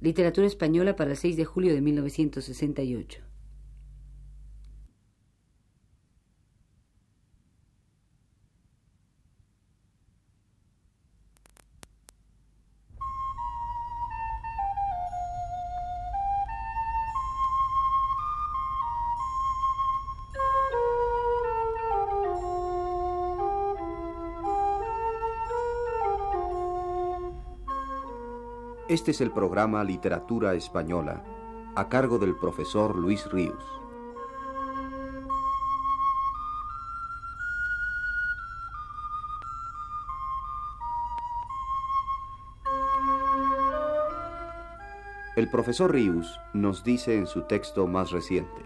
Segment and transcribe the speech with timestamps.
[0.00, 3.20] Literatura Española para el 6 de julio de 1968.
[28.88, 31.22] Este es el programa Literatura Española,
[31.74, 33.62] a cargo del profesor Luis Ríos.
[45.36, 48.62] El profesor Ríos nos dice en su texto más reciente.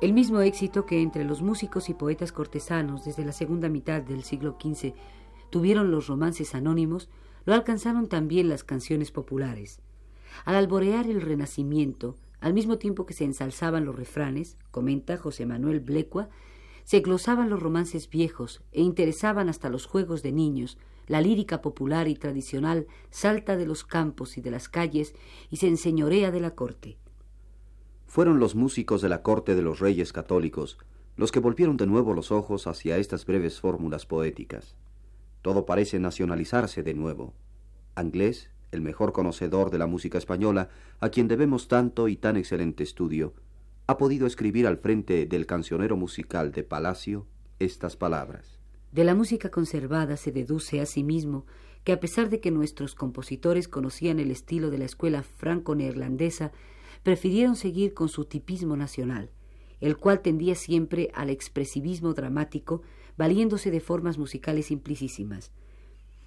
[0.00, 4.24] El mismo éxito que entre los músicos y poetas cortesanos desde la segunda mitad del
[4.24, 4.94] siglo XV
[5.50, 7.10] tuvieron los romances anónimos,
[7.44, 9.80] lo alcanzaron también las canciones populares.
[10.44, 15.80] Al alborear el Renacimiento, al mismo tiempo que se ensalzaban los refranes, comenta José Manuel
[15.80, 16.28] Blecua,
[16.84, 22.08] se glosaban los romances viejos e interesaban hasta los juegos de niños, la lírica popular
[22.08, 25.14] y tradicional salta de los campos y de las calles
[25.50, 26.98] y se enseñorea de la corte.
[28.06, 30.78] Fueron los músicos de la corte de los reyes católicos
[31.20, 34.74] los que volvieron de nuevo los ojos hacia estas breves fórmulas poéticas.
[35.42, 37.34] Todo parece nacionalizarse de nuevo.
[37.94, 40.68] Anglés, el mejor conocedor de la música española,
[41.00, 43.34] a quien debemos tanto y tan excelente estudio,
[43.86, 47.26] ha podido escribir al frente del cancionero musical de Palacio
[47.58, 48.60] estas palabras.
[48.92, 51.46] De la música conservada se deduce asimismo
[51.84, 56.52] que a pesar de que nuestros compositores conocían el estilo de la escuela franco-neerlandesa,
[57.02, 59.30] prefirieron seguir con su tipismo nacional,
[59.80, 62.82] el cual tendía siempre al expresivismo dramático
[63.16, 65.52] valiéndose de formas musicales simplicísimas.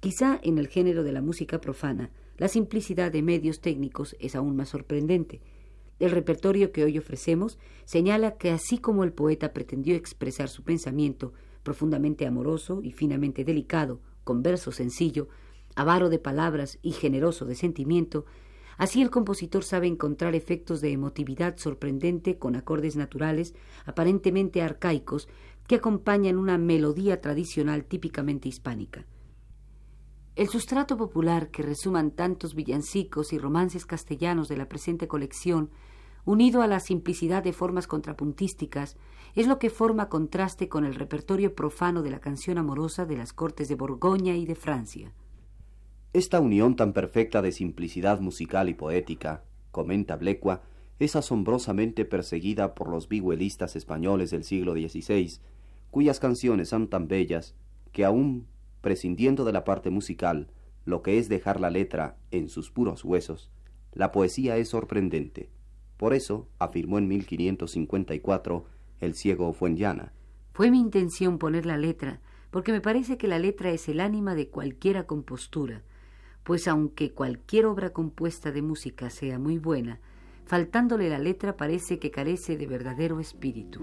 [0.00, 4.56] Quizá en el género de la música profana, la simplicidad de medios técnicos es aún
[4.56, 5.40] más sorprendente.
[5.98, 11.32] El repertorio que hoy ofrecemos señala que así como el poeta pretendió expresar su pensamiento,
[11.62, 15.28] profundamente amoroso y finamente delicado, con verso sencillo,
[15.74, 18.26] avaro de palabras y generoso de sentimiento,
[18.76, 23.54] así el compositor sabe encontrar efectos de emotividad sorprendente con acordes naturales,
[23.86, 25.28] aparentemente arcaicos,
[25.66, 29.06] que acompañan una melodía tradicional típicamente hispánica.
[30.36, 35.70] El sustrato popular que resuman tantos villancicos y romances castellanos de la presente colección,
[36.26, 38.96] unido a la simplicidad de formas contrapuntísticas,
[39.34, 43.32] es lo que forma contraste con el repertorio profano de la canción amorosa de las
[43.32, 45.12] cortes de Borgoña y de Francia.
[46.12, 50.62] Esta unión tan perfecta de simplicidad musical y poética, comenta Blecua,
[50.98, 55.38] es asombrosamente perseguida por los vihuelistas españoles del siglo XVI,
[55.96, 57.54] cuyas canciones son tan bellas
[57.90, 58.46] que aun
[58.82, 60.50] prescindiendo de la parte musical,
[60.84, 63.50] lo que es dejar la letra en sus puros huesos,
[63.94, 65.48] la poesía es sorprendente.
[65.96, 68.66] Por eso, afirmó en 1554
[69.00, 70.12] el ciego Fuenllana.
[70.52, 72.20] Fue mi intención poner la letra,
[72.50, 75.82] porque me parece que la letra es el ánima de cualquiera compostura,
[76.42, 80.00] pues aunque cualquier obra compuesta de música sea muy buena,
[80.44, 83.80] faltándole la letra parece que carece de verdadero espíritu.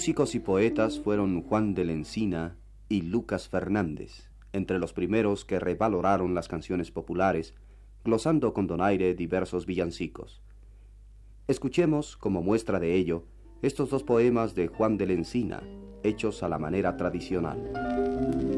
[0.00, 2.56] Músicos y poetas fueron Juan de la Encina
[2.88, 7.52] y Lucas Fernández, entre los primeros que revaloraron las canciones populares,
[8.02, 10.40] glosando con donaire diversos villancicos.
[11.48, 13.26] Escuchemos, como muestra de ello,
[13.60, 15.62] estos dos poemas de Juan de la Encina,
[16.02, 18.49] hechos a la manera tradicional.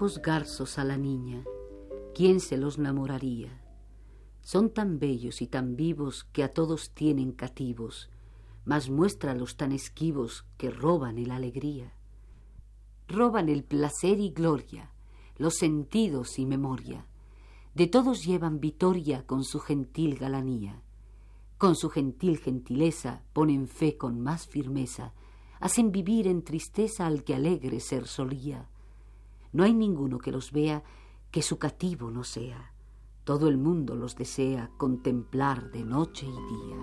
[0.00, 1.44] Ojos garzos a la niña,
[2.14, 3.60] ¿quién se los enamoraría?
[4.40, 8.08] Son tan bellos y tan vivos que a todos tienen cativos,
[8.64, 11.92] mas muéstralos tan esquivos que roban el alegría.
[13.08, 14.90] Roban el placer y gloria,
[15.36, 17.06] los sentidos y memoria
[17.74, 20.80] de todos llevan vitoria con su gentil galanía.
[21.58, 25.12] Con su gentil gentileza ponen fe con más firmeza,
[25.58, 28.69] hacen vivir en tristeza al que alegre ser solía.
[29.52, 30.82] No hay ninguno que los vea
[31.30, 32.72] que su cativo no sea.
[33.24, 36.76] Todo el mundo los desea contemplar de noche y día.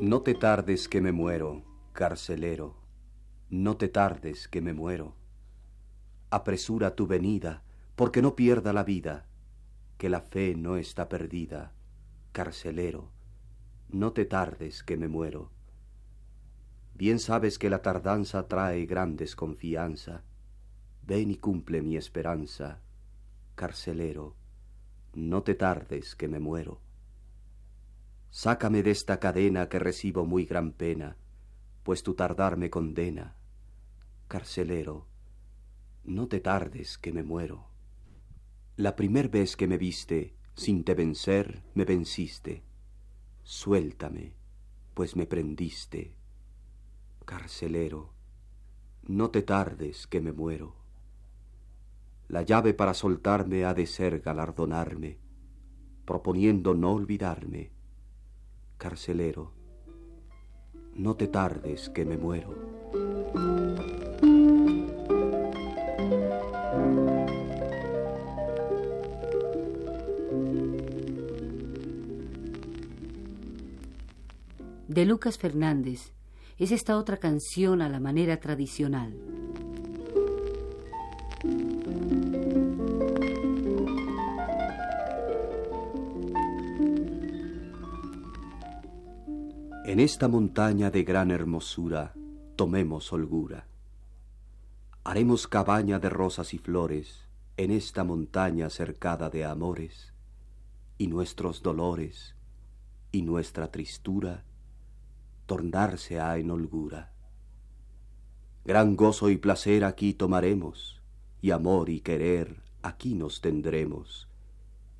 [0.00, 2.76] No te tardes que me muero, carcelero,
[3.50, 5.16] no te tardes que me muero.
[6.30, 7.62] Apresura tu venida,
[7.96, 9.26] porque no pierda la vida,
[9.96, 11.72] que la fe no está perdida,
[12.32, 13.10] carcelero,
[13.88, 15.50] no te tardes que me muero.
[16.94, 20.24] Bien sabes que la tardanza trae gran desconfianza,
[21.02, 22.82] ven y cumple mi esperanza,
[23.54, 24.36] carcelero,
[25.14, 26.80] no te tardes que me muero.
[28.30, 31.16] Sácame de esta cadena que recibo muy gran pena,
[31.82, 33.37] pues tu tardar me condena.
[34.28, 35.06] Carcelero,
[36.04, 37.68] no te tardes que me muero.
[38.76, 42.62] La primer vez que me viste, sin te vencer, me venciste.
[43.42, 44.34] Suéltame,
[44.94, 46.14] pues me prendiste.
[47.24, 48.12] Carcelero,
[49.02, 50.76] no te tardes que me muero.
[52.28, 55.18] La llave para soltarme ha de ser galardonarme,
[56.04, 57.72] proponiendo no olvidarme
[58.78, 59.52] carcelero,
[60.94, 62.77] no te tardes que me muero.
[74.98, 76.12] De Lucas Fernández
[76.56, 79.16] es esta otra canción a la manera tradicional.
[89.84, 92.12] En esta montaña de gran hermosura
[92.56, 93.68] tomemos holgura.
[95.04, 100.12] Haremos cabaña de rosas y flores en esta montaña cercada de amores,
[100.98, 102.34] y nuestros dolores
[103.12, 104.42] y nuestra tristura
[105.48, 107.10] tornarse ha en holgura.
[108.66, 111.02] Gran gozo y placer aquí tomaremos,
[111.40, 114.28] y amor y querer aquí nos tendremos,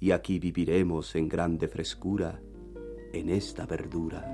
[0.01, 2.41] y aquí viviremos en grande frescura
[3.13, 4.25] en esta verdura.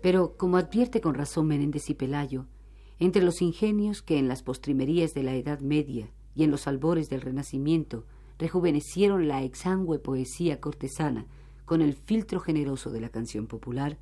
[0.00, 2.46] Pero, como advierte con razón Menéndez y Pelayo,
[2.98, 7.08] entre los ingenios que en las postrimerías de la Edad Media y en los albores
[7.08, 8.04] del Renacimiento
[8.38, 11.26] rejuvenecieron la exangüe poesía cortesana
[11.64, 13.98] con el filtro generoso de la canción popular,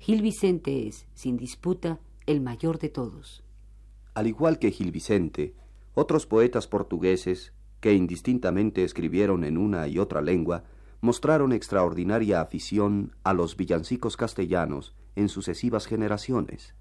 [0.00, 3.44] Gil Vicente es, sin disputa, el mayor de todos.
[4.14, 5.54] Al igual que Gil Vicente,
[5.94, 10.64] otros poetas portugueses, que indistintamente escribieron en una y otra lengua,
[11.00, 16.74] mostraron extraordinaria afición a los villancicos castellanos en sucesivas generaciones.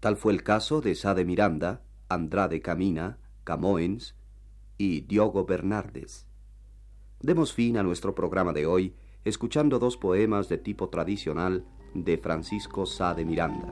[0.00, 4.16] Tal fue el caso de Sade Miranda, Andrade Camina, Camoens
[4.78, 6.26] y Diogo Bernardes.
[7.20, 8.94] Demos fin a nuestro programa de hoy
[9.24, 13.68] escuchando dos poemas de tipo tradicional de Francisco Sade Miranda.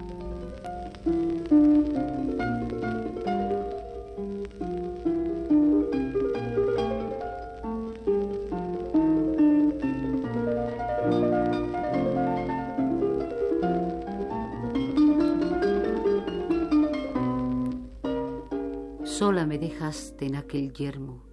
[19.19, 21.25] Sola me dejaste en aquel yermo,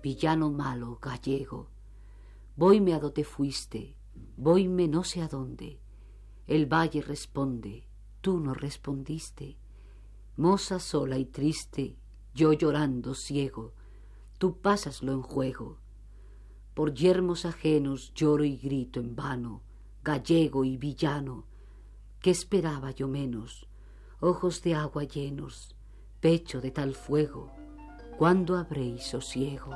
[0.00, 1.70] villano malo, gallego.
[2.54, 3.96] Voyme a do te fuiste,
[4.36, 5.80] voyme no sé a dónde.
[6.46, 7.88] El valle responde,
[8.20, 9.58] tú no respondiste.
[10.36, 11.96] Moza sola y triste,
[12.32, 13.72] yo llorando ciego,
[14.38, 15.80] tú pásaslo en juego.
[16.74, 19.62] Por yermos ajenos lloro y grito en vano,
[20.04, 21.46] gallego y villano.
[22.20, 23.66] ¿Qué esperaba yo menos?
[24.20, 25.74] Ojos de agua llenos,
[26.22, 27.50] pecho de tal fuego,
[28.16, 29.72] ¿cuándo habréis sosiego?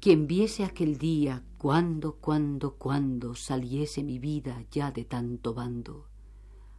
[0.00, 6.06] Quien viese aquel día, cuando, cuando, cuando saliese mi vida ya de tanto bando.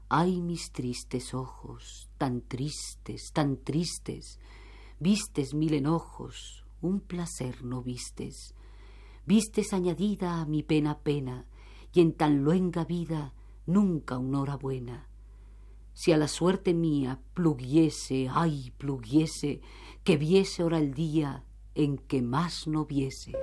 [0.08, 4.40] Ay, mis tristes ojos, tan tristes, tan tristes,
[5.00, 8.54] vistes mil enojos, un placer no vistes,
[9.26, 11.46] vistes añadida a mi pena pena,
[11.94, 13.34] y en tan luenga vida
[13.66, 15.08] nunca una hora buena.
[15.94, 19.62] Si a la suerte mía pluguiese, ay, pluguiese,
[20.04, 21.44] que viese hora el día
[21.76, 23.34] en que más no viese.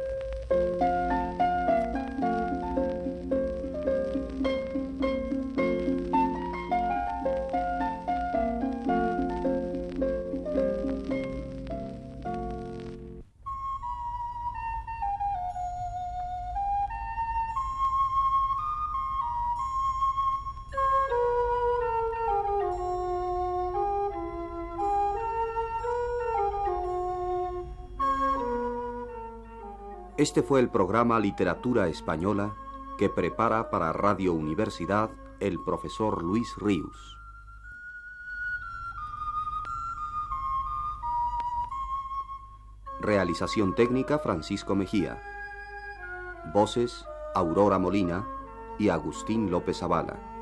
[30.19, 32.55] Este fue el programa Literatura Española
[32.97, 37.19] que prepara para Radio Universidad el profesor Luis Ríos.
[42.99, 45.23] Realización técnica Francisco Mejía.
[46.55, 47.05] Voces
[47.35, 48.27] Aurora Molina
[48.79, 50.36] y Agustín López Zavala.